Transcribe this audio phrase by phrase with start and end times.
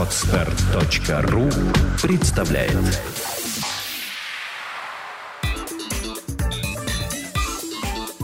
[0.00, 1.50] Отстар.ру
[2.00, 2.72] представляет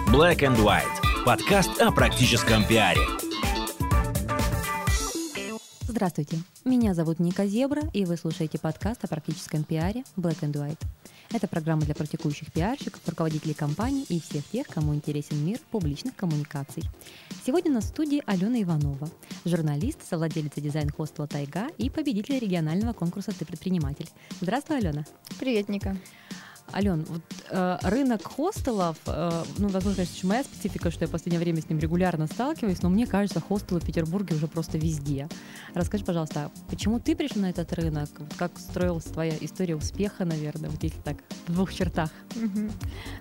[0.07, 0.84] Black and White.
[1.27, 3.02] Подкаст о практическом пиаре.
[5.86, 10.80] Здравствуйте, меня зовут Ника Зебра, и вы слушаете подкаст о практическом пиаре Black and White.
[11.32, 16.84] Это программа для практикующих пиарщиков, руководителей компаний и всех тех, кому интересен мир публичных коммуникаций.
[17.45, 19.09] Сегодня на студии Алена Иванова,
[19.45, 24.09] журналист, совладелица дизайн-хостела «Тайга» и победитель регионального конкурса «Ты предприниматель».
[24.41, 25.04] Здравствуй, Алена.
[25.38, 25.96] Привет, Ника.
[26.75, 31.41] Ален, вот э, рынок хостелов, э, ну, возможно, это моя специфика, что я в последнее
[31.41, 35.29] время с ним регулярно сталкиваюсь, но мне кажется, хостелы в Петербурге уже просто везде.
[35.74, 38.10] Расскажи, пожалуйста, почему ты пришла на этот рынок?
[38.37, 41.16] Как строилась твоя история успеха, наверное, вот если так,
[41.47, 42.10] в двух чертах?
[42.34, 42.71] Угу.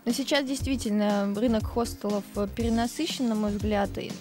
[0.05, 2.23] Но сейчас действительно рынок хостелов
[2.55, 3.97] перенасыщен, на мой взгляд.
[3.97, 4.11] И,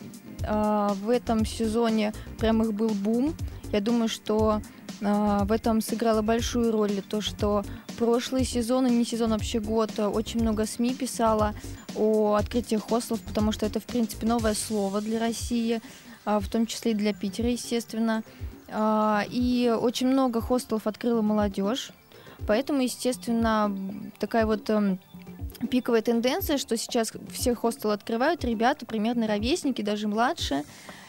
[0.42, 3.34] э, в этом сезоне прям их был бум.
[3.72, 4.60] Я думаю, что
[5.02, 7.64] а, в этом сыграло большую роль то, что
[7.96, 11.54] прошлый сезон и не сезон, вообще год, э, очень много СМИ писало
[11.96, 15.80] о открытии хостелов, потому что это, в принципе, новое слово для России,
[16.24, 18.22] а, в том числе и для Питера, естественно.
[18.68, 21.90] А, и очень много хостелов открыла молодежь,
[22.46, 23.74] поэтому, естественно,
[24.18, 24.98] такая вот эм,
[25.70, 30.64] пиковая тенденция, что сейчас все хостелы открывают ребята, примерно ровесники, даже младше.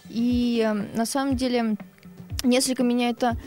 [0.09, 1.75] И эм, на самом деле
[2.43, 3.37] несколько меня это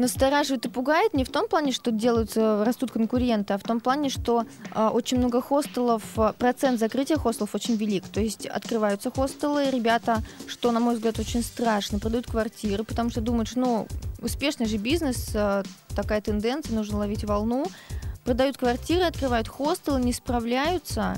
[0.00, 4.08] настораживает и пугает не в том плане, что делаются, растут конкуренты, а в том плане,
[4.08, 8.04] что э, очень много хостелов, а, процент закрытия хостелов очень велик.
[8.08, 13.20] То есть открываются хостелы, ребята, что, на мой взгляд, очень страшно, продают квартиры, потому что
[13.20, 13.86] думают, что, ну,
[14.20, 15.62] успешный же бизнес, э,
[15.94, 17.66] такая тенденция, нужно ловить волну.
[18.24, 21.16] Продают квартиры, открывают хостелы, не справляются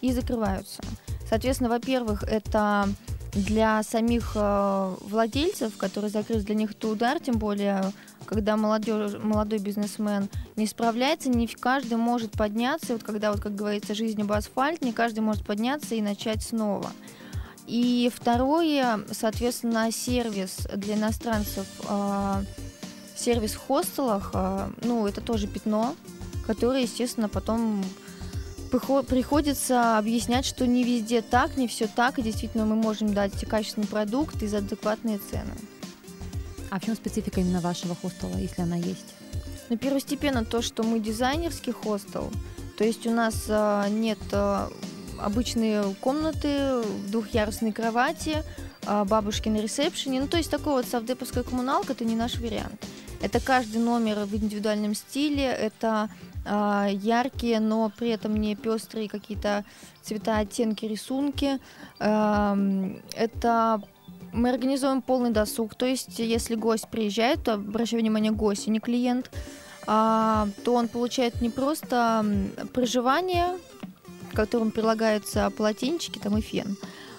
[0.00, 0.82] и закрываются.
[1.28, 2.88] Соответственно, во-первых, это
[3.32, 7.92] для самих э, владельцев, которые закрылись, для них это удар, тем более,
[8.28, 13.94] когда молодежь, молодой бизнесмен не справляется, не каждый может подняться, вот когда, вот, как говорится,
[13.94, 16.92] жизнь об асфальт, не каждый может подняться и начать снова.
[17.66, 22.44] И второе, соответственно, сервис для иностранцев, э,
[23.16, 25.96] сервис в хостелах, э, ну, это тоже пятно,
[26.46, 27.82] которое, естественно, потом
[28.70, 33.86] приходится объяснять, что не везде так, не все так, и действительно мы можем дать качественный
[33.86, 35.54] продукт и за адекватные цены.
[36.70, 39.14] А в чем специфика именно вашего хостела, если она есть?
[39.68, 42.30] Ну, первостепенно то, что мы дизайнерский хостел,
[42.76, 44.70] то есть у нас а, нет а,
[45.18, 48.44] обычные комнаты, двухъярусные кровати,
[48.86, 52.86] а, бабушки на ресепшене, ну то есть такой вот совдеповская коммуналка, это не наш вариант.
[53.20, 56.08] Это каждый номер в индивидуальном стиле, это
[56.46, 59.64] а, яркие, но при этом не пестрые какие-то
[60.02, 61.58] цвета, оттенки, рисунки.
[61.98, 63.82] Это
[64.32, 68.80] мы организуем полный досуг, то есть если гость приезжает, то обращаю внимание гость, а не
[68.80, 69.30] клиент,
[69.86, 72.24] а, то он получает не просто
[72.72, 73.56] проживание,
[74.32, 76.76] которому прилагаются полотенчики там и фен,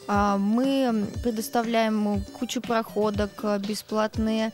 [0.08, 4.52] мы предоставляем кучу проходок, бесплатные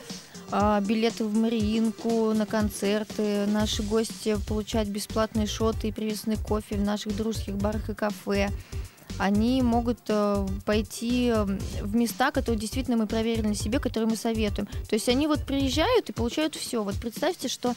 [0.51, 3.45] а, билеты в Мариинку на концерты.
[3.47, 8.49] Наши гости получают бесплатные шоты и привезенный кофе в наших дружеских барах и кафе
[9.17, 11.31] они могут э, пойти
[11.81, 14.67] в места, которые действительно мы проверили на себе, которые мы советуем.
[14.87, 16.83] То есть они вот приезжают и получают все.
[16.83, 17.75] Вот представьте, что э,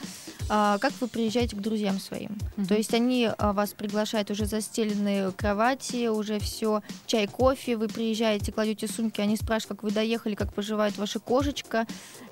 [0.48, 2.30] как вы приезжаете к друзьям своим.
[2.56, 2.66] Mm-hmm.
[2.66, 8.52] То есть они э, вас приглашают уже застеленные кровати, уже все, чай, кофе, вы приезжаете,
[8.52, 11.86] кладете сумки, они спрашивают, как вы доехали, как поживает ваша кошечка,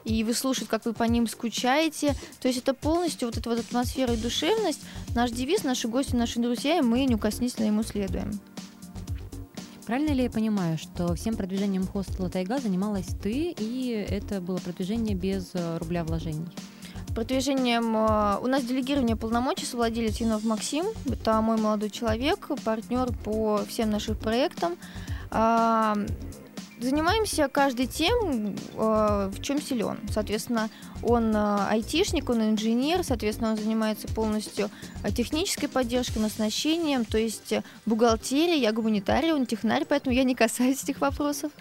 [0.05, 2.15] и вы слушают, как вы по ним скучаете.
[2.41, 4.81] То есть это полностью вот эта вот атмосфера и душевность.
[5.15, 8.41] Наш девиз, наши гости, наши друзья, и мы неукоснительно ему следуем.
[9.87, 15.15] Правильно ли я понимаю, что всем продвижением хостела Тайга занималась ты, и это было продвижение
[15.15, 16.45] без э, рубля вложений?
[17.15, 20.87] Продвижением э, у нас делегирование полномочий совладелец Юнов Максим.
[21.09, 24.77] Это мой молодой человек, партнер по всем нашим проектам.
[26.79, 29.99] А, занимаемся каждый тем, э, в чем силен.
[30.11, 30.69] Соответственно,
[31.03, 34.71] он э, айтишник, он инженер, соответственно, он занимается полностью
[35.03, 40.83] э, технической поддержкой, оснащением, то есть бухгалтерия, я гуманитарий, он технарь, поэтому я не касаюсь
[40.83, 41.53] этих вопросов.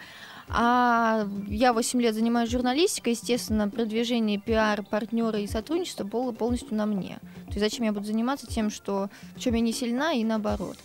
[0.48, 6.86] А я 8 лет занимаюсь журналистикой, естественно, продвижение, пиар, партнеры и сотрудничество было полностью на
[6.86, 7.18] мне.
[7.46, 10.76] То есть зачем я буду заниматься тем, что чем я не сильна, и наоборот.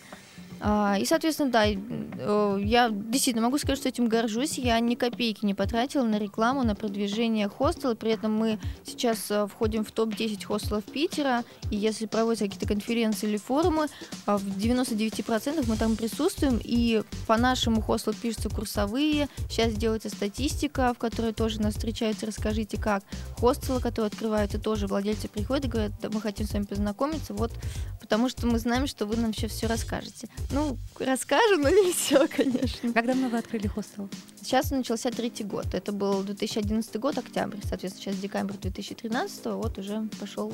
[0.63, 4.59] А, и, соответственно, да, э, я действительно могу сказать, что этим горжусь.
[4.59, 7.95] Я ни копейки не потратила на рекламу, на продвижение хостела.
[7.95, 11.43] При этом мы сейчас э, входим в топ-10 хостелов Питера.
[11.71, 13.87] И если проводятся какие-то конференции или форумы,
[14.27, 16.59] а, в 99% мы там присутствуем.
[16.63, 19.29] И по нашему хостелу пишутся курсовые.
[19.49, 22.27] Сейчас делается статистика, в которой тоже нас встречаются.
[22.27, 23.03] Расскажите, как.
[23.39, 27.33] Хостелы, которые открываются, тоже владельцы приходят и говорят, мы хотим с вами познакомиться.
[27.33, 27.51] Вот
[27.99, 30.27] потому что мы знаем, что вы нам сейчас все расскажете.
[30.53, 32.91] Ну, расскажем, но не все, конечно.
[32.93, 34.09] Как давно вы открыли хостел?
[34.41, 35.73] Сейчас начался третий год.
[35.73, 37.57] Это был 2011 год, октябрь.
[37.63, 40.53] Соответственно, сейчас декабрь 2013, вот уже пошел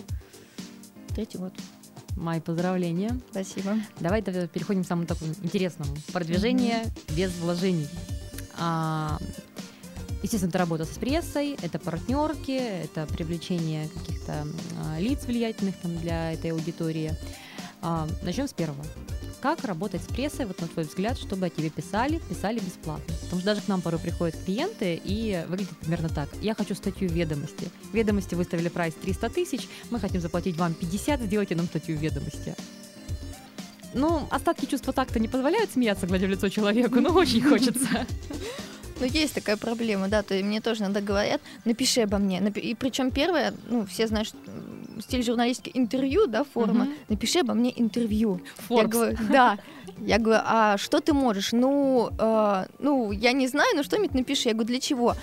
[1.15, 1.53] третий год.
[2.15, 3.19] Мои поздравления.
[3.31, 3.77] Спасибо.
[3.99, 5.95] Давай переходим к самому такому интересному.
[6.13, 7.15] Продвижение mm-hmm.
[7.15, 7.87] без вложений.
[8.59, 9.19] А,
[10.23, 14.47] естественно, это работа с прессой, это партнерки, это привлечение каких-то
[14.83, 17.13] а, лиц влиятельных там, для этой аудитории.
[17.89, 18.83] А, начнем с первого.
[19.39, 23.15] Как работать с прессой, вот на твой взгляд, чтобы о тебе писали, писали бесплатно?
[23.21, 26.27] Потому что даже к нам порой приходят клиенты и выглядит примерно так.
[26.41, 27.69] Я хочу статью ведомости.
[27.93, 32.55] Ведомости выставили прайс 300 тысяч, мы хотим заплатить вам 50, сделайте нам статью ведомости.
[33.93, 38.05] Ну, остатки чувства так-то не позволяют смеяться, глядя в лицо человеку, но очень хочется.
[38.99, 42.39] Ну, есть такая проблема, да, то есть мне тоже иногда говорят, напиши обо мне.
[42.55, 44.33] И причем первое, ну, все знают,
[45.01, 46.93] стиль журналистики интервью, да, форма, угу.
[47.09, 48.41] напиши обо мне интервью.
[48.69, 48.81] Forbes.
[48.81, 49.57] Я говорю, да.
[49.99, 51.53] Я говорю, а что ты можешь?
[51.53, 54.49] Ну, э, ну, я не знаю, но что-нибудь напиши.
[54.49, 55.15] Я говорю, для чего?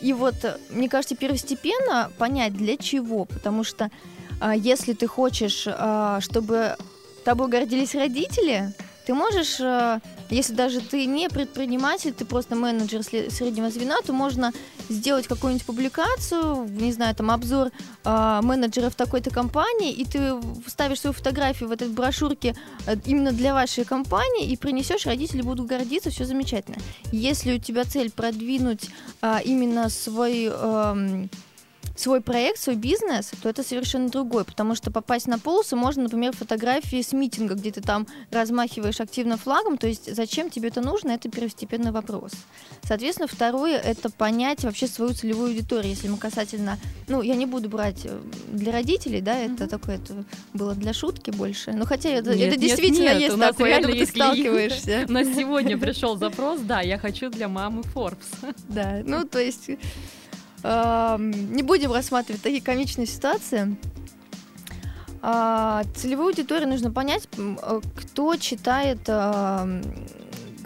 [0.00, 0.34] И вот,
[0.70, 3.90] мне кажется, первостепенно понять, для чего, потому что
[4.40, 6.76] э, если ты хочешь, э, чтобы
[7.28, 8.72] тобой гордились родители,
[9.08, 14.52] ты можешь, э, если даже ты не предприниматель, ты просто менеджер среднего звена, то можно
[14.90, 17.70] сделать какую-нибудь публикацию, не знаю, там обзор
[18.04, 20.34] э, менеджеров такой-то компании, и ты
[20.66, 22.54] ставишь свою фотографию в этой брошюрке
[22.86, 26.76] э, именно для вашей компании и принесешь, родители будут гордиться, все замечательно.
[27.10, 28.90] Если у тебя цель продвинуть
[29.44, 31.30] именно свой эм,
[31.98, 36.34] свой проект, свой бизнес, то это совершенно другой, потому что попасть на полосу можно, например,
[36.34, 41.10] фотографии с митинга, где ты там размахиваешь активно флагом, то есть зачем тебе это нужно,
[41.10, 42.32] это первостепенный вопрос.
[42.82, 46.78] Соответственно, второе— это понять вообще свою целевую аудиторию, если мы касательно,
[47.08, 48.20] ну, я не буду брать э,
[48.52, 49.68] для родителей, да, это mm-hmm.
[49.68, 50.24] такое, это
[50.54, 53.70] было для шутки больше, но хотя это, нет, это действительно нет, есть у нас такое,
[53.70, 55.04] реально ты сталкиваешься.
[55.08, 58.54] У нас сегодня пришел запрос, да, я хочу для мамы Forbes.
[58.68, 59.70] Да, ну, то есть
[60.62, 63.76] не будем рассматривать такие комичные ситуации.
[65.20, 69.00] А, целевую аудиторию нужно понять, э, кто читает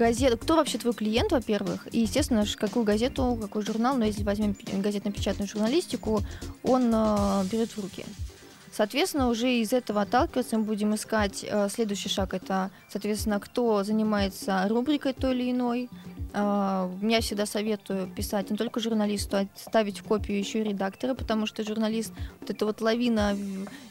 [0.02, 4.56] газету, кто вообще твой клиент, во-первых, и, естественно, какую газету, какой журнал, но если возьмем
[4.72, 6.22] газетно-печатную журналистику,
[6.62, 8.04] он э, берет в руки.
[8.72, 12.32] Соответственно, уже из этого отталкиваться мы будем искать э, следующий шаг.
[12.32, 15.90] Это, соответственно, кто занимается рубрикой той или иной,
[16.32, 21.12] Uh, я всегда советую писать не только журналисту, а ставить в копию еще и редактора,
[21.14, 23.36] потому что журналист вот эта вот лавина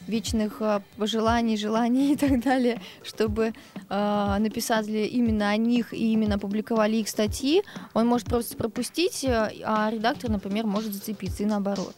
[0.08, 3.54] вечных uh, пожеланий, желаний и так далее, чтобы
[3.90, 7.62] uh, написали именно о них и именно публиковали их статьи,
[7.94, 11.96] он может просто пропустить, а редактор, например, может зацепиться и наоборот.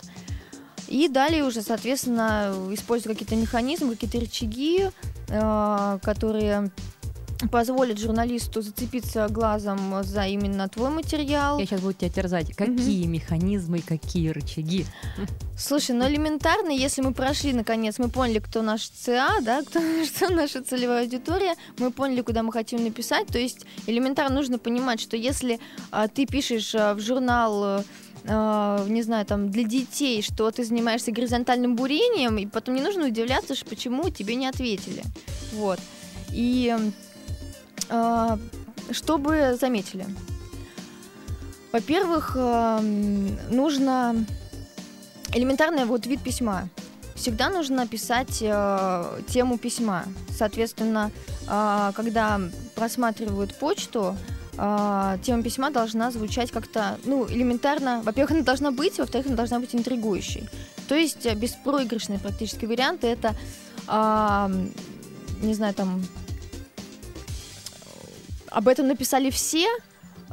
[0.89, 4.89] И далее уже, соответственно, используя какие-то механизмы, какие-то рычаги,
[5.27, 6.69] которые
[7.51, 11.59] позволит журналисту зацепиться глазом за именно твой материал.
[11.59, 12.55] Я сейчас буду тебя терзать.
[12.55, 13.07] Какие mm-hmm.
[13.07, 14.85] механизмы, какие рычаги?
[15.57, 20.29] Слушай, ну элементарно, если мы прошли, наконец, мы поняли, кто наш ЦА, да, кто, что
[20.29, 25.15] наша целевая аудитория, мы поняли, куда мы хотим написать, то есть элементарно нужно понимать, что
[25.15, 25.59] если
[25.91, 27.83] а, ты пишешь а, в журнал
[28.25, 33.07] Uh, не знаю, там, для детей, что ты занимаешься горизонтальным бурением, и потом не нужно
[33.07, 35.03] удивляться, почему тебе не ответили.
[35.51, 35.77] Вот.
[36.31, 36.73] И
[37.93, 38.39] а,
[38.91, 40.05] чтобы заметили?
[41.71, 42.81] Во-первых, а,
[43.51, 44.25] нужно
[45.31, 46.69] элементарный вот вид письма.
[47.15, 50.03] Всегда нужно писать э, тему письма.
[50.35, 51.11] Соответственно,
[51.47, 52.41] э, когда
[52.75, 54.17] просматривают почту,
[54.57, 58.01] э, тема письма должна звучать как-то, ну, элементарно.
[58.03, 60.49] Во-первых, она должна быть, во-вторых, она должна быть интригующей.
[60.87, 63.35] То есть беспроигрышный практически вариант это,
[63.87, 64.67] э,
[65.43, 66.03] не знаю, там
[68.53, 69.67] об этом написали все,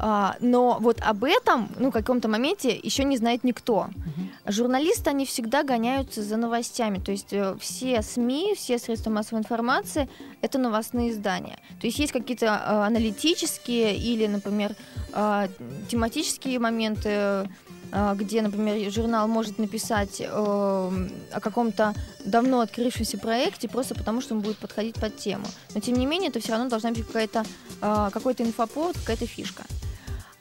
[0.02, 3.88] а, но вот об этом, ну, каком-то моменте еще не знает никто.
[3.90, 4.52] Uh-huh.
[4.52, 10.08] Журналисты, они всегда гоняются за новостями, то есть э, все СМИ, все средства массовой информации—
[10.40, 11.58] это новостные издания.
[11.80, 14.74] То есть есть какие-то э, аналитические или, например,
[15.12, 15.48] э,
[15.88, 17.46] тематические моменты, а,
[18.14, 21.94] где, например, журнал может написать э, о каком-то
[22.24, 25.46] давно открывшемся проекте просто потому, что он будет подходить под тему.
[25.74, 27.44] Но тем не менее, это все равно должна быть какая-то
[27.80, 29.64] э, какой-то инфоповод, какая-то фишка.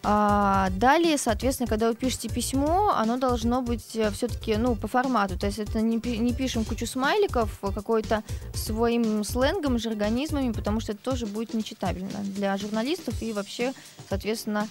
[0.01, 5.37] А далее, соответственно, когда вы пишете письмо, оно должно быть э, все-таки, ну, по формату.
[5.37, 10.93] То есть это не, не пишем кучу смайликов, а какой-то своим сленгом, жаргонизмами, потому что
[10.93, 13.73] это тоже будет нечитабельно для журналистов и вообще,
[14.07, 14.69] соответственно,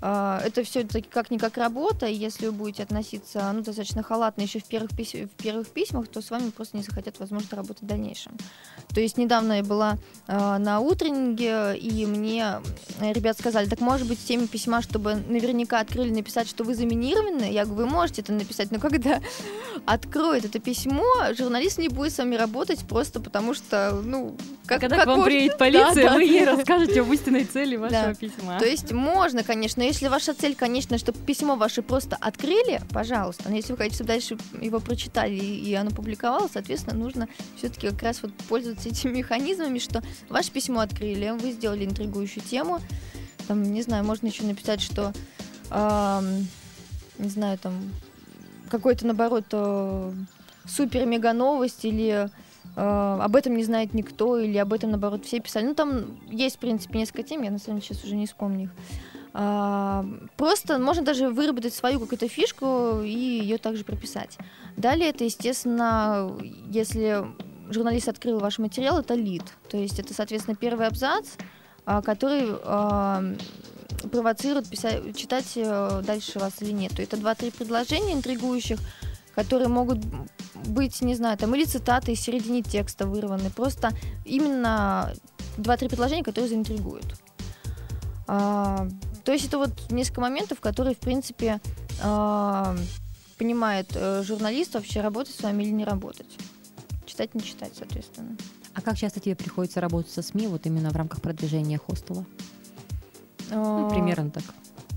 [0.00, 4.64] а, это все-таки как-никак работа, и если вы будете относиться ну, достаточно халатно еще в
[4.64, 8.32] первых, пись- в первых письмах, то с вами просто не захотят, возможно, работать в дальнейшем.
[8.94, 12.60] То есть недавно я была э, на утреннике, и мне
[13.00, 17.50] ребят сказали, так может быть в теме письма, чтобы наверняка открыли написать, что вы заминированы?
[17.52, 19.20] Я говорю, вы можете это написать, но когда
[19.86, 21.04] откроет это письмо,
[21.36, 25.18] журналист не будет с вами работать просто потому что, ну, как, когда как к вам
[25.18, 25.32] может...
[25.32, 28.14] приедет полиция, да, вы да, ей расскажете об истинной цели вашего да.
[28.14, 28.58] письма.
[28.58, 33.56] То есть можно, конечно, если ваша цель, конечно, чтобы письмо ваше просто открыли, пожалуйста, но
[33.56, 38.22] если вы хотите, чтобы дальше его прочитали и оно публиковалось, соответственно, нужно все-таки как раз
[38.22, 42.80] вот пользоваться этими механизмами, что ваше письмо открыли, вы сделали интригующую тему,
[43.46, 45.12] там, не знаю, можно еще написать, что,
[45.70, 46.20] э,
[47.18, 47.74] не знаю, там,
[48.68, 50.12] какой-то, наоборот, э,
[50.66, 52.28] супер-мега новость или
[52.76, 55.64] э, об этом не знает никто, или об этом, наоборот, все писали.
[55.64, 58.64] Ну, там есть, в принципе, несколько тем, я, на самом деле, сейчас уже не вспомню
[58.64, 58.70] их.
[59.40, 60.04] А,
[60.36, 64.36] просто можно даже выработать свою какую-то фишку и ее также прописать.
[64.76, 66.36] Далее это, естественно,
[66.68, 67.24] если
[67.70, 69.44] журналист открыл ваш материал, это лид.
[69.70, 71.28] То есть это, соответственно, первый абзац,
[71.86, 73.22] а, который а,
[74.10, 76.96] провоцирует писать, читать э, дальше вас или нет.
[76.96, 78.80] То это два-три предложения интригующих,
[79.36, 80.00] которые могут
[80.66, 83.50] быть, не знаю, там или цитаты из середины текста вырваны.
[83.50, 83.90] Просто
[84.24, 85.12] именно
[85.58, 87.06] два-три предложения, которые заинтригуют.
[89.28, 91.60] То есть это вот несколько моментов, которые, в принципе,
[92.02, 92.76] э,
[93.36, 96.34] понимает э, журналист вообще работать с вами или не работать.
[97.04, 98.38] Читать, не читать, соответственно.
[98.72, 102.24] А как часто тебе приходится работать со СМИ вот именно в рамках продвижения хостела?
[103.50, 104.44] Ну, примерно так.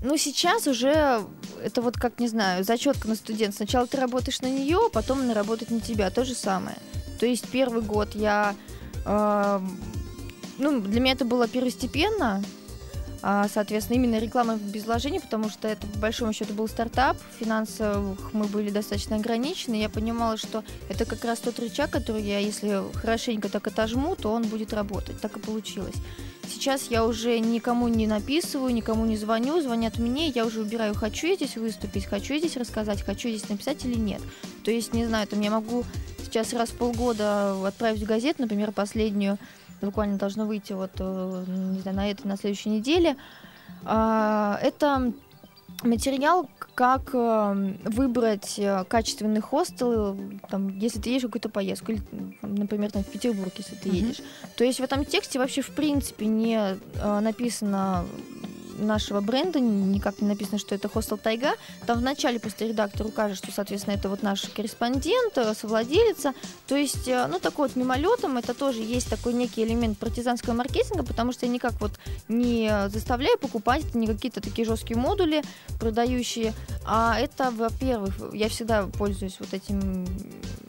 [0.02, 1.26] Ну, сейчас уже
[1.62, 3.54] это вот как, не знаю, зачетка на студент.
[3.54, 6.08] Сначала ты работаешь на нее, потом она работает на тебя.
[6.08, 6.78] То же самое.
[7.20, 8.54] То есть первый год я...
[9.04, 9.60] Э,
[10.56, 12.61] ну, для меня это было первостепенно, а,
[13.22, 18.46] соответственно, именно реклама без вложений, потому что это, по большому счету, был стартап, финансовых мы
[18.46, 23.48] были достаточно ограничены, я понимала, что это как раз тот рычаг, который я, если хорошенько
[23.48, 25.20] так отожму, то он будет работать.
[25.20, 25.94] Так и получилось.
[26.48, 31.28] Сейчас я уже никому не написываю, никому не звоню, звонят мне, я уже выбираю, хочу
[31.28, 34.20] я здесь выступить, хочу я здесь рассказать, хочу я здесь написать или нет.
[34.64, 35.84] То есть, не знаю, там я могу
[36.24, 39.38] сейчас раз в полгода отправить в газету, например, последнюю,
[39.86, 43.16] буквально должно выйти вот, э, не знаю, на этой, на следующей неделе.
[43.84, 45.12] А, это
[45.82, 50.16] материал, как э, выбрать э, качественный хостел,
[50.48, 52.02] там, если ты едешь в какую-то поездку, или,
[52.42, 53.96] например, там, в Петербург, если ты mm-hmm.
[53.96, 54.20] едешь.
[54.56, 58.04] То есть в этом тексте вообще в принципе не написано
[58.78, 61.54] нашего бренда, никак не написано, что это хостел Тайга.
[61.86, 66.34] Там вначале просто редактор укажет, что, соответственно, это вот наш корреспондент, э, совладелица.
[66.66, 71.04] То есть, э, ну, такой вот мимолетом, это тоже есть такой некий элемент партизанского маркетинга,
[71.04, 71.92] потому что я никак вот
[72.28, 75.42] не заставляю покупать, это не какие-то такие жесткие модули
[75.78, 80.06] продающие, а это, во-первых, я всегда пользуюсь вот этим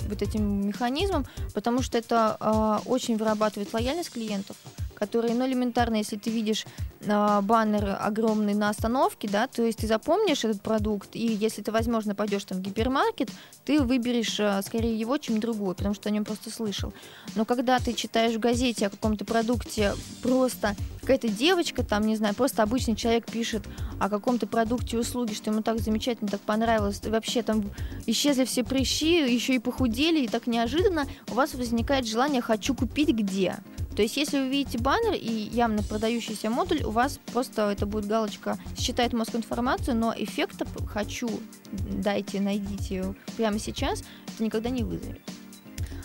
[0.09, 4.57] вот этим механизмом, потому что это э, очень вырабатывает лояльность клиентов
[5.03, 6.65] которые, ну, элементарно, если ты видишь
[7.01, 11.73] э, баннер огромный на остановке, да, то есть ты запомнишь этот продукт, и если ты,
[11.73, 13.29] возможно, пойдешь там в гипермаркет,
[13.65, 16.93] ты выберешь э, скорее его, чем другой, потому что о нем просто слышал.
[17.35, 22.33] Но когда ты читаешь в газете о каком-то продукте просто какая-то девочка, там, не знаю,
[22.33, 23.63] просто обычный человек пишет
[23.99, 27.69] о каком-то продукте услуги, что ему так замечательно, так понравилось, вообще там
[28.05, 33.09] исчезли все прыщи, еще и похудели, и так неожиданно у вас возникает желание «хочу купить
[33.09, 33.57] где?».
[33.95, 38.07] То есть, если вы видите баннер и явно продающийся модуль, у вас просто это будет
[38.07, 41.29] галочка «Считает мозг информацию», но эффекта «хочу»,
[41.71, 45.21] «дайте», «найдите» прямо сейчас, это никогда не вызовет.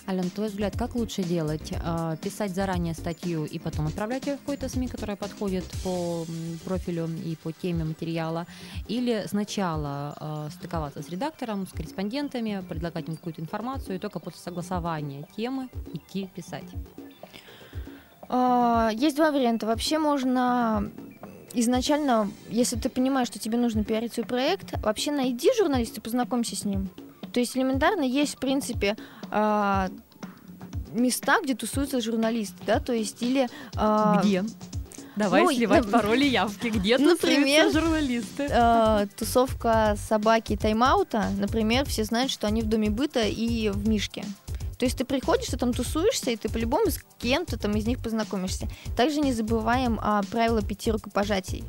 [0.09, 1.71] Ален, твой взгляд, как лучше делать?
[1.85, 6.25] А, писать заранее статью и потом отправлять ее в какой-то СМИ, которая подходит по
[6.64, 8.47] профилю и по теме материала?
[8.87, 14.40] Или сначала а, стыковаться с редактором, с корреспондентами, предлагать им какую-то информацию и только после
[14.40, 16.64] согласования темы идти писать?
[18.28, 19.66] А, есть два варианта.
[19.66, 20.90] Вообще можно
[21.54, 26.64] изначально, если ты понимаешь, что тебе нужно пиарить свой проект, вообще найди журналиста, познакомься с
[26.64, 26.90] ним.
[27.32, 28.97] То есть элементарно есть, в принципе,
[29.30, 29.88] а,
[30.92, 33.49] места, где тусуются журналисты, да, то есть или...
[33.76, 34.44] А, где?
[35.16, 36.68] Давай Ну, сливать ну, пароли явки.
[36.68, 38.47] Где например, журналисты?
[38.49, 44.25] Э, тусовка собаки тайм-аута, например, все знают, что они в доме быта и в Мишке.
[44.78, 47.99] То есть ты приходишь, ты там тусуешься, и ты по-любому с кем-то там из них
[47.99, 48.68] познакомишься.
[48.97, 51.64] Также не забываем о правило пяти рукопожатий.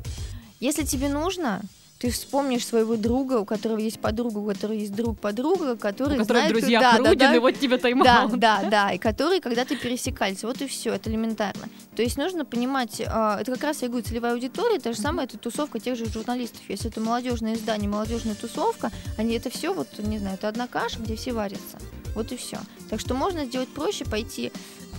[0.60, 1.62] Если тебе нужно,
[1.98, 6.42] ты вспомнишь своего друга, у которого есть подруга, у которого есть друг-подруга, который У которых
[6.44, 6.52] знает...
[6.52, 7.36] друзья да, да, Крудин, да.
[7.36, 8.38] и вот тебе Да, тайм-аут.
[8.38, 10.42] да, да, и которые когда-то пересекались.
[10.42, 11.68] Вот и все, это элементарно.
[11.96, 15.26] То есть нужно понимать, а, это как раз я говорю, целевая аудитория, то же самое,
[15.26, 16.62] это тусовка тех же журналистов.
[16.68, 21.00] Если это молодежное издание, молодежная тусовка, они это все, вот, не знаю, это одна каша,
[21.00, 21.76] где все варятся.
[22.14, 22.58] Вот и все.
[22.88, 24.52] Так что можно сделать проще, пойти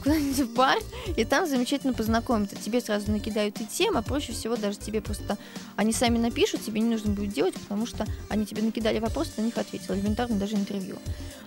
[0.03, 0.79] куда-нибудь в бар,
[1.15, 2.55] и там замечательно познакомиться.
[2.55, 5.37] Тебе сразу накидают и тем, а проще всего даже тебе просто...
[5.75, 9.41] Они сами напишут, тебе не нужно будет делать, потому что они тебе накидали вопросы, ты
[9.41, 9.93] на них ответил.
[9.93, 10.97] Элементарно даже интервью.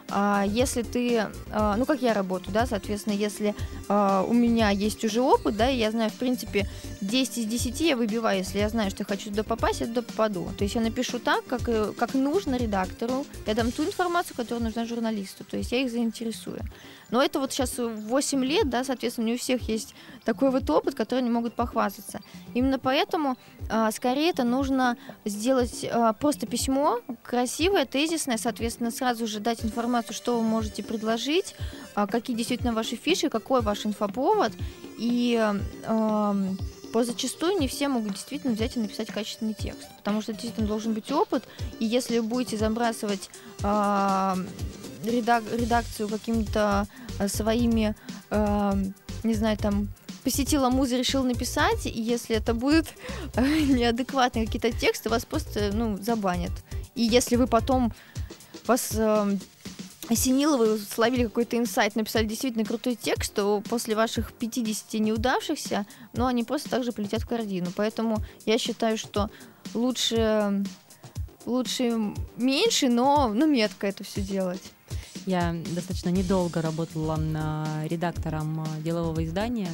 [0.08, 3.54] А если ты, а, ну как я работаю, да, соответственно, если
[3.88, 6.68] а, у меня есть уже опыт, да, и я знаю, в принципе,
[7.06, 10.02] 10 из 10 я выбиваю, если я знаю, что я хочу туда попасть, я туда
[10.02, 10.48] попаду.
[10.56, 14.64] То есть я напишу так, как, э, как нужно редактору, я дам ту информацию, которая
[14.64, 16.60] нужна журналисту, то есть я их заинтересую.
[17.10, 19.94] Но это вот сейчас 8 лет, да, соответственно, не у всех есть
[20.24, 22.20] такой вот опыт, который они могут похвастаться.
[22.54, 23.36] Именно поэтому
[23.68, 30.14] а, скорее это нужно сделать а, просто письмо, красивое, тезисное, соответственно, сразу же дать информацию,
[30.14, 31.54] что вы можете предложить,
[31.94, 34.52] а, какие действительно ваши фиши, какой ваш инфоповод,
[34.98, 35.38] и
[35.86, 36.56] ам,
[36.94, 40.92] по зачастую не все могут действительно взять и написать качественный текст, потому что действительно должен
[40.92, 41.42] быть опыт,
[41.80, 43.30] и если вы будете забрасывать
[43.64, 44.38] а,
[45.02, 46.86] редак- редакцию какими-то
[47.18, 47.96] а, своими,
[48.30, 48.78] а,
[49.24, 49.88] не знаю, там
[50.22, 52.86] посетила муза, решил написать, и если это будут
[53.36, 56.52] неадекватные какие-то тексты, вас просто, ну, забанят.
[56.94, 57.92] И если вы потом
[58.68, 59.36] вас а,
[60.08, 66.26] осенило, вы словили какой-то инсайт, написали действительно крутой текст, то после ваших 50 неудавшихся, ну,
[66.26, 67.70] они просто так же полетят в корзину.
[67.74, 69.30] Поэтому я считаю, что
[69.72, 70.64] лучше,
[71.46, 74.62] лучше меньше, но, но метко это все делать.
[75.26, 77.18] Я достаточно недолго работала
[77.88, 79.70] редактором э, делового издания,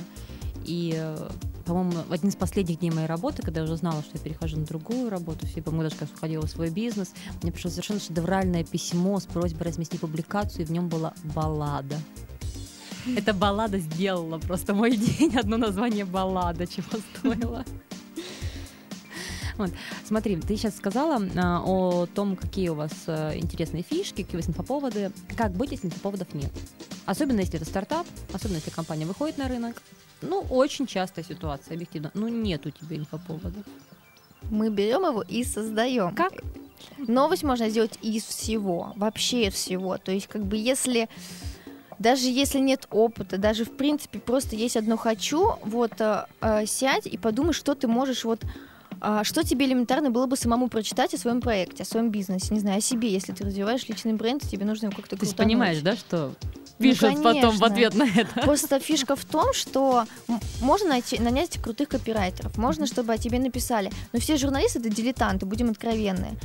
[0.64, 1.28] и, э,
[1.64, 4.64] по-моему, один из последних дней моей работы, когда я уже знала, что я перехожу на
[4.64, 7.12] другую работу, все, по-моему, даже когда входила в свой бизнес,
[7.42, 11.96] мне пришло совершенно шедевральное письмо с просьбой разместить публикацию, и в нем была баллада.
[13.16, 17.64] Эта баллада сделала просто мой день, одно название баллада, чего стоило.
[19.56, 19.70] Вот.
[20.06, 24.40] Смотри, ты сейчас сказала а, о том, какие у вас а, интересные фишки, какие у
[24.40, 25.12] вас инфоповоды.
[25.36, 26.50] Как быть, если инфоповодов нет?
[27.04, 29.82] Особенно, если это стартап, особенно, если компания выходит на рынок.
[30.22, 32.10] Ну, очень частая ситуация, объективно.
[32.14, 33.64] Ну, нет у тебя инфоповодов.
[34.50, 36.14] Мы берем его и создаем.
[36.14, 36.32] Как?
[36.98, 39.98] Новость можно сделать из всего, вообще из всего.
[39.98, 41.08] То есть, как бы, если
[41.98, 47.06] даже если нет опыта, даже в принципе просто есть одно хочу, вот э, э, сядь
[47.06, 48.40] и подумай, что ты можешь вот
[49.02, 52.60] а, что тебе элементарно было бы самому прочитать о своем проекте, о своем бизнесе, не
[52.60, 55.96] знаю, о себе, если ты развиваешь личный бренд, тебе нужно его как-то Ты понимаешь, да,
[55.96, 56.34] что
[56.80, 58.40] Ну, пишут потом в ответ на это?
[58.40, 60.06] Просто фишка в том, что
[60.60, 63.92] можно найти, нанять крутых копирайтеров, можно, чтобы о тебе написали.
[64.12, 66.38] Но все журналисты это дилетанты, будем откровенны.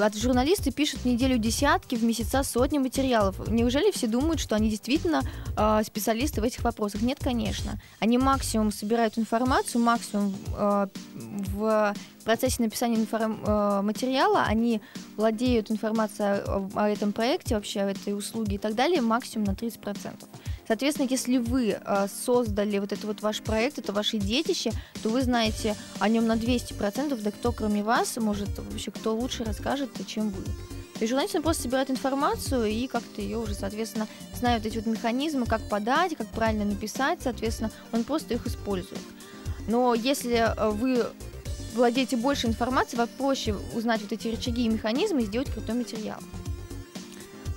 [0.00, 3.48] От журналисты пишут неделю десятки, в месяца сотни материалов.
[3.48, 5.22] Неужели все думают, что они действительно
[5.56, 7.02] э, специалисты в этих вопросах?
[7.02, 7.78] Нет, конечно.
[7.98, 11.94] Они максимум собирают информацию, максимум э, в
[12.24, 14.80] процессе написания информ- э, материала они
[15.16, 19.52] владеют информацией о, о этом проекте, вообще о этой услуге и так далее, максимум на
[19.52, 20.24] 30%.
[20.66, 24.72] Соответственно, если вы э, создали вот это вот ваш проект, это ваше детище,
[25.02, 29.44] то вы знаете о нем на 200%, да кто кроме вас может вообще, кто лучше
[29.44, 30.42] расскажет, чем вы.
[30.94, 34.86] То есть журналист просто собирает информацию и как-то ее уже, соответственно, зная вот эти вот
[34.86, 39.00] механизмы, как подать, как правильно написать, соответственно, он просто их использует.
[39.66, 41.04] Но если э, вы
[41.74, 46.20] владеете больше информацией, вам проще узнать вот эти рычаги и механизмы и сделать крутой материал.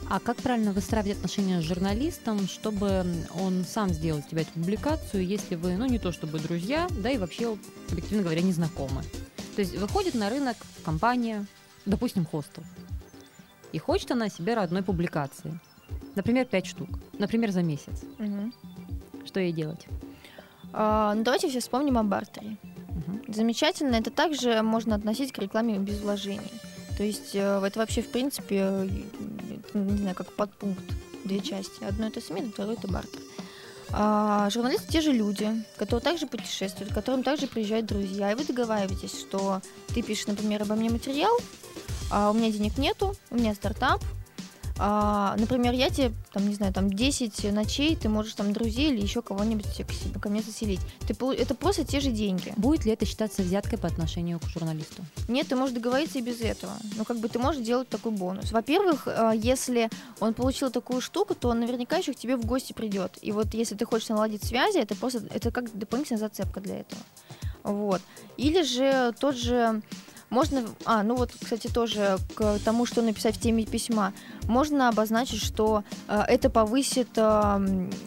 [0.09, 3.05] А как правильно выстраивать отношения с журналистом, чтобы
[3.37, 7.17] он сам сделал тебе эту публикацию, если вы, ну, не то чтобы друзья, да, и
[7.17, 7.57] вообще,
[7.91, 9.03] объективно говоря, не знакомы?
[9.55, 11.45] То есть выходит на рынок компания,
[11.85, 12.63] допустим, хостел,
[13.73, 15.59] и хочет она себе одной публикации.
[16.15, 16.89] Например, 5 штук.
[17.19, 18.01] Например, за месяц.
[19.25, 19.87] Что ей делать?
[20.71, 22.57] А, ну, давайте все вспомним о бартере.
[22.89, 23.23] Мгм.
[23.27, 26.51] Замечательно, это также можно относить к рекламе без вложений.
[26.97, 28.89] То есть э, это вообще, в принципе,
[29.73, 30.83] не знаю, как подпункт,
[31.23, 31.83] две части.
[31.83, 33.21] Одно это СМИ, второе это бартер.
[33.91, 38.43] А, журналисты те же люди, которые также путешествуют, к которым также приезжают друзья, и вы
[38.43, 41.37] договариваетесь, что ты пишешь, например, обо мне материал,
[42.11, 44.01] а у меня денег нету, у меня стартап,
[44.79, 49.01] а, например, я тебе, там, не знаю, там 10 ночей, ты можешь там друзей или
[49.01, 50.79] еще кого-нибудь к себе, ко мне заселить.
[51.07, 52.53] Ты, это просто те же деньги.
[52.57, 55.03] Будет ли это считаться взяткой по отношению к журналисту?
[55.27, 56.73] Нет, ты можешь договориться и без этого.
[56.95, 58.51] Ну, как бы ты можешь делать такой бонус.
[58.51, 62.73] Во-первых, а, если он получил такую штуку, то он наверняка еще к тебе в гости
[62.73, 63.17] придет.
[63.21, 67.01] И вот если ты хочешь наладить связи, это просто это как дополнительная зацепка для этого.
[67.63, 68.01] Вот.
[68.37, 69.81] Или же тот же
[70.29, 74.13] можно, а, ну вот, кстати, тоже к тому, что написать в теме письма,
[74.43, 77.21] можно обозначить, что э, это повысит э,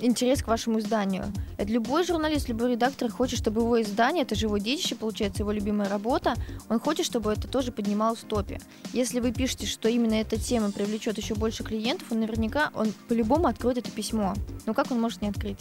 [0.00, 1.24] интерес к вашему изданию.
[1.56, 5.52] Это любой журналист, любой редактор хочет, чтобы его издание, это же его детище, получается, его
[5.52, 6.34] любимая работа,
[6.68, 8.60] он хочет, чтобы это тоже поднималось в топе.
[8.92, 13.46] Если вы пишете, что именно эта тема привлечет еще больше клиентов, он наверняка, он по-любому
[13.46, 14.34] откроет это письмо.
[14.66, 15.60] Ну как он может не открыть?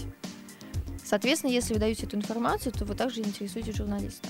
[1.05, 4.27] Соответственно, если вы даете эту информацию, то вы также интересуете журналиста.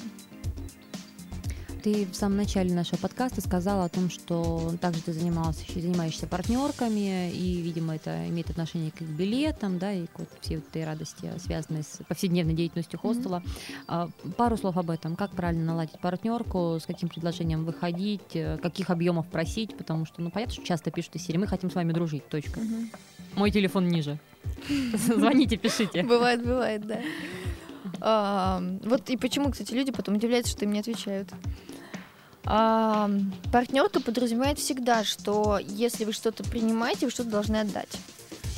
[1.83, 6.27] Ты в самом начале нашего подкаста сказала о том, что также ты занималась, еще занимаешься
[6.27, 10.67] партнерками, и, видимо, это имеет отношение к их билетам, да, и к вот всей вот
[10.67, 13.41] этой радости, связанной с повседневной деятельностью хостела.
[13.87, 14.33] Mm-hmm.
[14.33, 15.15] Пару слов об этом.
[15.15, 20.31] Как правильно наладить партнерку, с каким предложением выходить, э, каких объемов просить, потому что, ну,
[20.31, 22.59] понятно, что часто пишут из серии «Мы хотим с вами дружить», точка.
[22.59, 22.95] Mm-hmm.
[23.35, 24.19] Мой телефон ниже.
[24.93, 26.03] Звоните, пишите.
[26.03, 26.99] Бывает, бывает, да.
[28.01, 31.29] А, вот и почему, кстати, люди потом удивляются, что им не отвечают.
[32.45, 33.09] А,
[33.51, 37.89] партнерка подразумевает всегда, что если вы что-то принимаете, вы что-то должны отдать.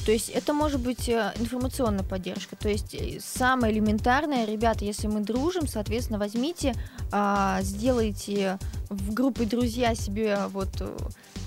[0.06, 2.56] То есть это может быть э, информационная поддержка.
[2.56, 6.74] То есть э, самое элементарное, ребята, если мы дружим, соответственно, возьмите,
[7.12, 8.58] а, сделайте
[8.92, 10.98] в группе друзья себе вот э,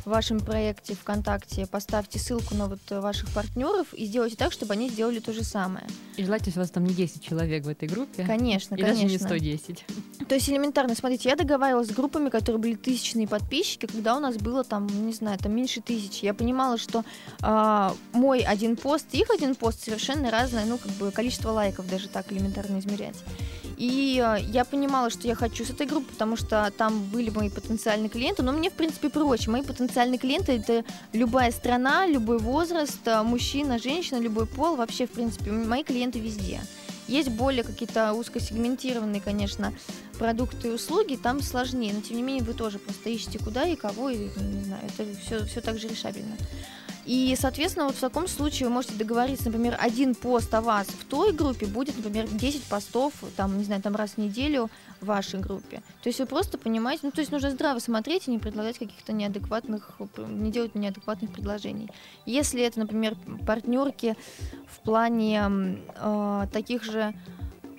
[0.04, 4.88] в вашем проекте ВКонтакте поставьте ссылку на вот ваших партнеров и сделайте так, чтобы они
[4.88, 5.86] сделали то же самое.
[6.16, 8.24] И желательно, у вас там не 10 человек в этой группе.
[8.24, 9.02] Конечно, и конечно.
[9.02, 9.84] даже не 110.
[10.26, 14.36] То есть элементарно, смотрите, я договаривалась с группами, которые были тысячные подписчики, когда у нас
[14.36, 16.24] было там, не знаю, там меньше тысячи.
[16.24, 17.04] Я понимала, что
[17.42, 22.08] э, мой один пост, их один пост совершенно разное, ну, как бы количество лайков даже
[22.08, 23.16] так элементарно измерять.
[23.84, 27.50] И э, я понимала, что я хочу с этой группы, потому что там были мои
[27.50, 29.50] потенциальные клиенты, но мне, в принципе, проще.
[29.50, 35.10] Мои потенциальные клиенты— это любая страна, любой возраст, э, мужчина, женщина, любой пол, вообще, в
[35.10, 36.62] принципе, мои клиенты везде.
[37.08, 39.74] Есть более какие-то узкосегментированные, конечно,
[40.18, 43.76] продукты и услуги, там сложнее, но тем не менее вы тоже просто ищете куда и
[43.76, 46.36] кого, и, не знаю, это все, все так же решабельно.
[47.06, 51.04] И, соответственно, вот в таком случае вы можете договориться, например, один пост о вас в
[51.04, 55.38] той группе будет, например, 10 постов, там, не знаю, там раз в неделю в вашей
[55.40, 55.82] группе.
[56.02, 59.12] То есть вы просто понимаете, ну, то есть нужно здраво смотреть и не предлагать каких-то
[59.12, 61.90] неадекватных, не делать неадекватных предложений.
[62.24, 64.16] Если это, например, партнерки
[64.66, 67.14] в плане э, таких же,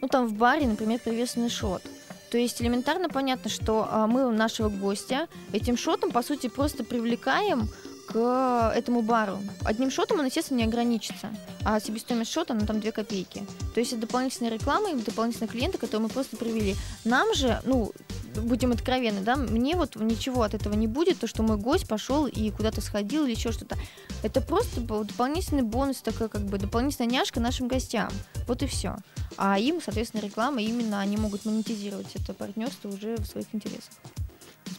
[0.02, 1.82] ну, там в баре, например, приветственный шот.
[2.30, 7.70] То есть элементарно понятно, что э, мы нашего гостя этим шотом, по сути, просто привлекаем
[8.16, 9.40] к этому бару.
[9.66, 13.44] Одним шотом он, естественно, не ограничится, а себестоимость шота, ну, там 2 копейки.
[13.74, 16.78] То есть это дополнительная реклама и дополнительные клиенты, которые мы просто привели.
[17.04, 17.92] Нам же, ну,
[18.36, 22.26] будем откровенны, да, мне вот ничего от этого не будет, то, что мой гость пошел
[22.26, 23.76] и куда-то сходил или еще что-то.
[24.24, 28.10] Это просто дополнительный бонус, такая как бы дополнительная няшка нашим гостям.
[28.48, 28.96] Вот и все.
[29.36, 33.92] А им, соответственно, реклама, именно они могут монетизировать это партнерство уже в своих интересах.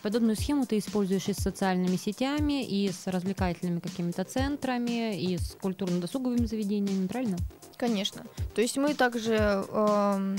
[0.03, 5.57] Подобную схему ты используешь и с социальными сетями, и с развлекательными какими-то центрами, и с
[5.61, 7.37] культурно-досуговыми заведениями, правильно?
[7.77, 8.22] Конечно.
[8.55, 10.37] То есть мы также э,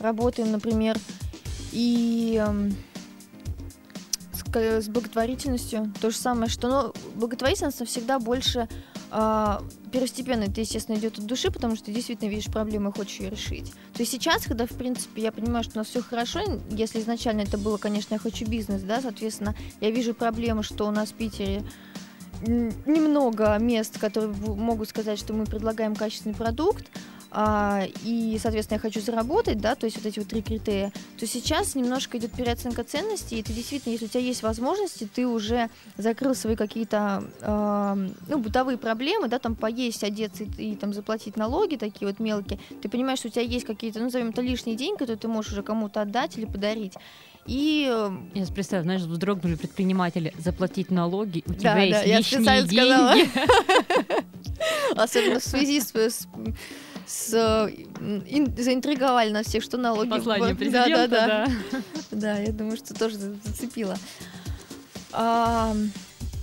[0.00, 0.98] работаем, например,
[1.72, 2.70] и э,
[4.32, 5.92] с, с благотворительностью.
[6.00, 8.68] То же самое, что ну, благотворительность всегда больше
[9.92, 13.30] первостепенно это, естественно, идет от души, потому что ты действительно видишь проблему и хочешь ее
[13.30, 13.72] решить.
[13.92, 17.42] То есть сейчас, когда, в принципе, я понимаю, что у нас все хорошо, если изначально
[17.42, 21.14] это было, конечно, я хочу бизнес, да, соответственно, я вижу проблему, что у нас в
[21.14, 21.62] Питере
[22.42, 26.86] немного мест, которые могут сказать, что мы предлагаем качественный продукт,
[27.36, 31.26] а, и, соответственно, я хочу заработать, да, то есть вот эти вот три критерия, то
[31.26, 35.68] сейчас немножко идет переоценка ценностей, и ты действительно, если у тебя есть возможности, ты уже
[35.96, 41.36] закрыл свои какие-то, э, ну, бытовые проблемы, да, там поесть, одеться и, и там заплатить
[41.36, 44.76] налоги такие вот мелкие, ты понимаешь, что у тебя есть какие-то, ну, назовем это лишние
[44.76, 46.94] деньги, которые ты можешь уже кому-то отдать или подарить.
[47.46, 47.92] И...
[48.34, 52.74] Я представляю, знаешь, вздрогнули предприниматели заплатить налоги, у тебя да, есть да, лишние я деньги.
[52.76, 53.14] Сказала.
[55.04, 55.92] Особенно в связи с,
[57.06, 57.34] с
[58.00, 60.08] ин, заинтриговали нас всех, что налоги...
[60.08, 61.26] Послание президента, да.
[61.26, 61.80] Да, да, да.
[62.10, 63.96] да, я думаю, что тоже зацепило.
[65.12, 65.74] А,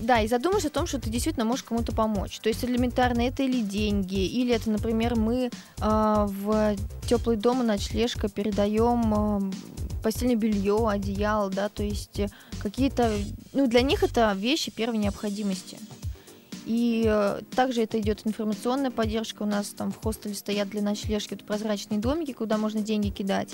[0.02, 2.39] да, и задумайся о том, что ты действительно можешь кому-то помочь.
[2.39, 6.76] То есть элементарно это или деньги, или это, например, мы а, в
[7.08, 9.41] теплый дом и ночлежка передаем а,
[10.02, 12.21] постельное белье, одеяло, да, то есть
[12.60, 13.12] какие-то,
[13.54, 15.78] ну, для них это вещи первой необходимости.
[16.65, 19.43] И э, также это идет информационная поддержка.
[19.43, 23.50] У нас там в хостеле стоят для ночлежки вот прозрачные домики, куда можно деньги кидать.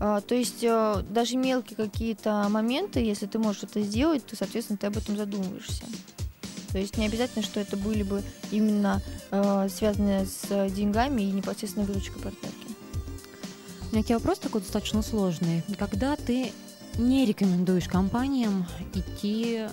[0.00, 4.76] А, то есть э, даже мелкие какие-то моменты, если ты можешь это сделать, то, соответственно,
[4.76, 5.84] ты об этом задумываешься.
[6.72, 11.86] То есть не обязательно, что это были бы именно э, связаны с деньгами и непосредственно
[11.86, 12.66] выручкой партнерки.
[13.92, 15.62] У меня вопрос такой достаточно сложный.
[15.78, 16.52] Когда ты
[16.96, 19.66] не рекомендуешь компаниям идти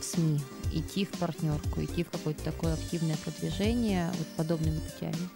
[0.00, 0.40] в СМИ,
[0.72, 5.28] идти в партнерку, идти в какое-то такое активное продвижение вот подобными путями.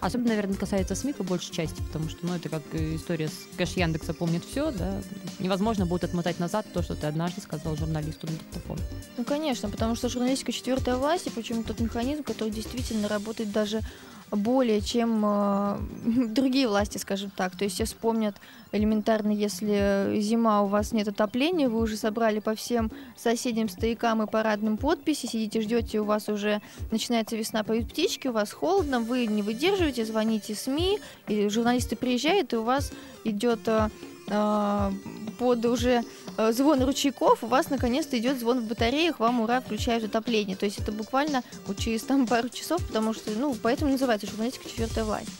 [0.00, 3.70] Особенно, наверное, касается СМИ по большей части, потому что, ну, это как история с Кэш
[3.76, 5.00] Яндекса помнит все, да.
[5.38, 8.78] Невозможно будет отмотать назад то, что ты однажды сказал журналисту на диктофон.
[9.16, 13.80] Ну, конечно, потому что журналистика четвертая власть, и почему тот механизм, который действительно работает даже
[14.30, 15.78] более, чем э,
[16.28, 17.56] другие власти, скажем так.
[17.56, 18.36] То есть все вспомнят
[18.72, 24.26] элементарно, если зима, у вас нет отопления, вы уже собрали по всем соседним стоякам и
[24.26, 26.60] парадным подписи, сидите, ждете, у вас уже
[26.90, 32.52] начинается весна, поют птички, у вас холодно, вы не выдерживаете, звоните СМИ, и журналисты приезжают,
[32.52, 32.92] и у вас
[33.24, 33.88] идет э,
[34.28, 34.90] э,
[35.38, 36.02] под уже
[36.50, 40.56] звон ручейков, у вас наконец-то идет звон в батареях, вам ура, включают отопление.
[40.56, 41.42] То есть это буквально
[41.78, 45.30] через там пару часов, потому что, ну, поэтому называется журналистика четвертая власть.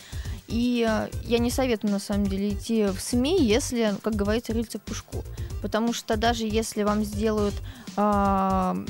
[0.48, 4.78] И э, я не советую, на самом деле, идти в СМИ, если, как говорится, рыльца
[4.78, 5.24] пушку.
[5.60, 7.54] Потому что даже если вам сделают
[7.96, 8.84] э,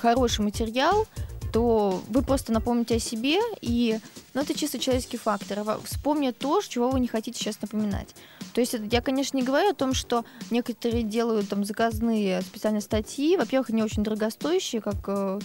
[0.00, 1.06] хороший материал,
[1.52, 3.98] то вы просто напомните о себе, и
[4.34, 5.64] ну, это чисто человеческий фактор.
[5.84, 8.14] Вспомнят то, чего вы не хотите сейчас напоминать.
[8.54, 13.36] То есть я, конечно, не говорю о том, что некоторые делают там заказные специальные статьи.
[13.36, 15.40] Во-первых, они очень дорогостоящие, как э,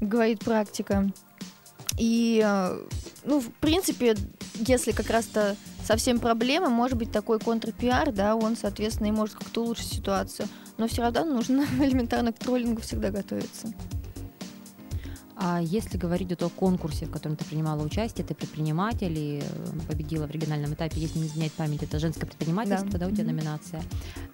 [0.00, 1.10] говорит практика.
[1.98, 2.86] И, э,
[3.24, 4.16] ну, в принципе,
[4.54, 9.62] если как раз-то совсем проблема, может быть такой контрпиар, да, он, соответственно, и может как-то
[9.62, 10.48] улучшить ситуацию.
[10.78, 13.72] Но все равно нужно элементарно к троллингу всегда готовиться.
[15.42, 20.26] А если говорить о конкурсе, в котором ты принимала участие, ты предприниматель и э, победила
[20.26, 23.26] в региональном этапе, если не изменять память, это женское предпринимательство, да, да у тебя mm-hmm.
[23.26, 23.82] номинация.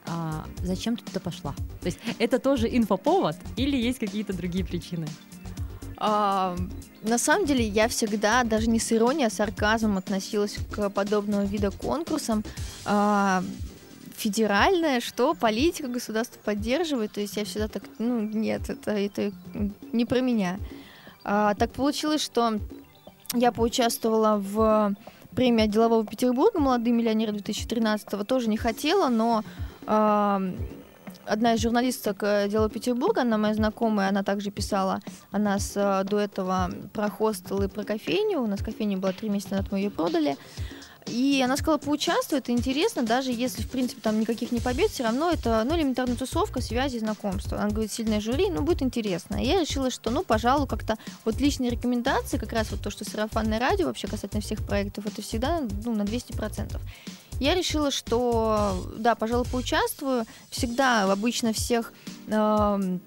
[0.06, 1.54] А, зачем ты туда пошла?
[1.80, 5.06] То есть это тоже инфоповод или есть какие-то другие причины?
[5.96, 6.56] А,
[7.04, 11.44] на самом деле я всегда, даже не с иронией, а с сарказмом относилась к подобного
[11.44, 12.42] вида конкурсам.
[12.84, 13.44] А,
[14.16, 17.12] федеральное, что политика государство поддерживает.
[17.12, 19.30] То есть я всегда так, ну нет, это, это
[19.92, 20.58] не про меня.
[21.28, 22.60] А, так получилось, что
[23.34, 24.94] я поучаствовала в
[25.34, 28.22] премии делового Петербурга «Молодые миллионеры 2013-го».
[28.22, 29.42] Тоже не хотела, но
[29.86, 30.40] а,
[31.24, 35.00] одна из журналисток э, «Дело Петербурга», она моя знакомая, она также писала
[35.32, 38.40] о нас э, до этого про хостел и про кофейню.
[38.40, 40.36] У нас кофейня была три месяца назад, мы ее продали.
[41.08, 45.04] И она сказала, поучаствуй, это интересно, даже если, в принципе, там никаких не побед, все
[45.04, 47.58] равно это, ну, элементарная тусовка, связи, знакомства.
[47.58, 49.36] Она говорит, сильное жюри, ну, будет интересно.
[49.36, 53.08] И я решила, что, ну, пожалуй, как-то вот личные рекомендации, как раз вот то, что
[53.08, 56.80] сарафанное радио вообще касательно всех проектов, это всегда, ну, на 200%.
[57.38, 60.24] Я решила, что, да, пожалуй, поучаствую.
[60.50, 61.92] Всегда обычно всех
[62.28, 62.98] э,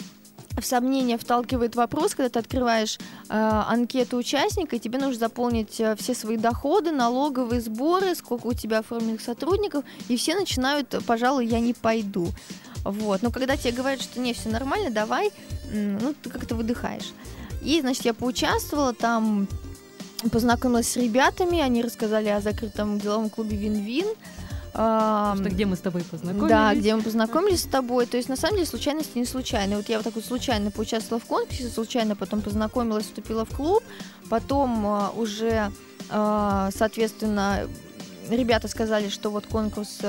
[0.58, 5.96] в сомнение вталкивает вопрос, когда ты открываешь э, анкету участника, и тебе нужно заполнить э,
[5.98, 11.60] все свои доходы, налоговые сборы, сколько у тебя оформленных сотрудников, и все начинают, пожалуй, я
[11.60, 12.30] не пойду.
[12.84, 13.22] Вот.
[13.22, 15.32] Но когда тебе говорят, что не, все нормально, давай,
[15.72, 17.14] ну, ты как-то выдыхаешь.
[17.62, 19.48] И, значит, я поучаствовала там,
[20.32, 24.08] познакомилась с ребятами, они рассказали о закрытом деловом клубе «Вин-Вин»,
[24.72, 26.50] что где мы с тобой познакомились.
[26.50, 28.06] Да, где мы познакомились с тобой.
[28.06, 29.78] То есть, на самом деле, случайности не случайные.
[29.78, 33.84] Вот я вот так вот случайно поучаствовала в конкурсе, случайно потом познакомилась, вступила в клуб,
[34.30, 35.72] потом а, уже,
[36.10, 37.68] а, соответственно,
[38.30, 40.00] ребята сказали, что вот конкурс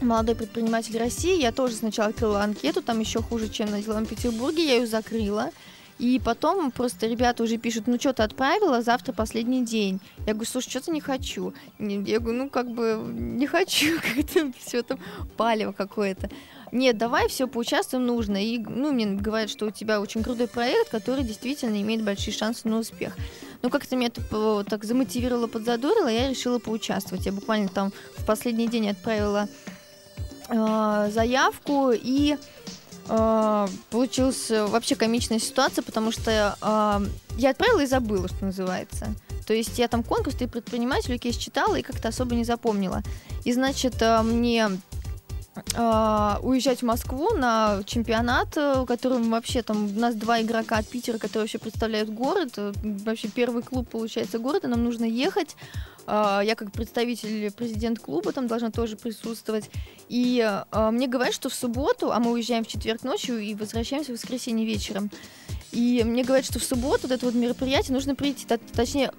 [0.00, 1.40] молодой предприниматель России.
[1.40, 5.50] Я тоже сначала открыла анкету, там еще хуже, чем на Деловом Петербурге, я ее закрыла.
[5.98, 10.00] И потом просто ребята уже пишут, ну что ты отправила, завтра последний день.
[10.26, 11.54] Я говорю, слушай, что-то не хочу.
[11.78, 14.98] Я говорю, ну как бы не хочу, как-то все там
[15.36, 16.28] палево какое-то.
[16.72, 18.44] Нет, давай все поучаствуем нужно.
[18.44, 22.68] И ну, мне говорят, что у тебя очень крутой проект, который действительно имеет большие шансы
[22.68, 23.16] на успех.
[23.62, 27.24] Ну, как-то меня это так замотивировало, подзадорило, я решила поучаствовать.
[27.24, 29.48] Я буквально там в последний день отправила
[30.48, 32.36] э, заявку и
[33.08, 37.06] э, получилась вообще комичная ситуация, потому что э,
[37.38, 39.14] я отправила и забыла, что называется.
[39.46, 43.02] То есть я там конкурс «Ты предприниматель» кейс читала и как-то особо не запомнила.
[43.44, 44.70] И, значит, э, мне
[45.74, 50.88] э, уезжать в Москву на чемпионат, в котором вообще там у нас два игрока от
[50.88, 52.54] Питера, которые вообще представляют город.
[52.56, 54.68] Вообще первый клуб, получается, города.
[54.68, 55.56] Нам нужно ехать.
[56.06, 59.70] А, я как представитель, президент клуба там должна тоже присутствовать.
[60.08, 60.40] И
[60.70, 64.14] а, мне говорят, что в субботу, а мы уезжаем в четверг ночью и возвращаемся в
[64.16, 65.10] воскресенье вечером.
[65.72, 69.12] И мне говорят, что в субботу вот это вот мероприятие нужно прийти, точнее,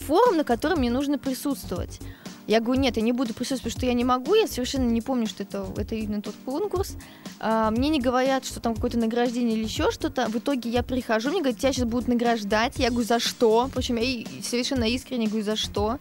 [0.00, 2.00] форум, на котором мне нужно присутствовать.
[2.48, 5.02] Я говорю, нет, я не буду присутствовать, потому что я не могу, я совершенно не
[5.02, 6.96] помню, что это, это именно тот конкурс.
[7.40, 10.28] А, мне не говорят, что там какое-то награждение или еще что-то.
[10.28, 12.78] В итоге я прихожу, мне говорят, тебя сейчас будут награждать.
[12.78, 13.68] Я говорю, за что?
[13.74, 15.98] Причем я совершенно искренне говорю, за что?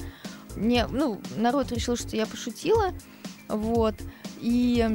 [0.55, 2.93] Мне, ну, народ решил, что я пошутила.
[3.49, 3.95] Вот.
[4.39, 4.87] И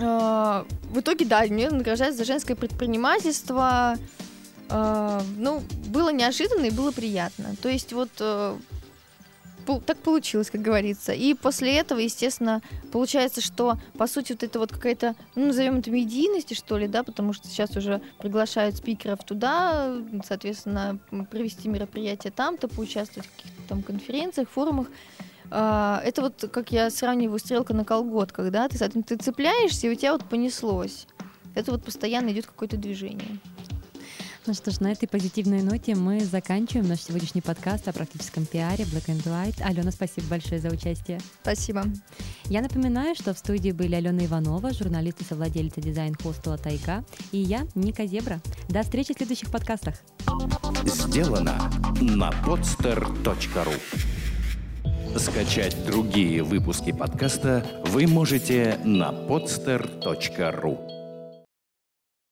[0.00, 3.96] э, в итоге, да, мне награждают за женское предпринимательство.
[4.70, 7.54] Э, ну, было неожиданно и было приятно.
[7.62, 8.56] То есть вот э,
[9.86, 11.12] так получилось, как говорится.
[11.12, 15.90] И после этого, естественно, получается, что, по сути, вот это вот какая-то, ну, назовем это
[15.90, 19.96] медийности, что ли, да, потому что сейчас уже приглашают спикеров туда,
[20.26, 20.98] соответственно,
[21.30, 24.88] провести мероприятие там-то, поучаствовать в каких-то там конференциях, форумах.
[25.50, 29.94] А, это вот, как я сравниваю, стрелка на колготках, да, ты, ты цепляешься, и у
[29.94, 31.06] тебя вот понеслось.
[31.54, 33.38] Это вот постоянно идет какое-то движение.
[34.44, 38.82] Ну что ж, на этой позитивной ноте мы заканчиваем наш сегодняшний подкаст о практическом пиаре
[38.84, 39.62] Black and White.
[39.62, 41.20] Алена, спасибо большое за участие.
[41.42, 41.84] Спасибо.
[42.46, 47.68] Я напоминаю, что в студии были Алена Иванова, журналист и совладелица дизайн-хостела «Тайга», и я,
[47.76, 48.40] Ника Зебра.
[48.68, 49.94] До встречи в следующих подкастах.
[50.86, 53.74] Сделано на podster.ru
[55.18, 61.01] Скачать другие выпуски подкаста вы можете на podster.ru